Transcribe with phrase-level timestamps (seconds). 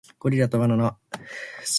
[0.17, 0.97] ゴリラとバナナ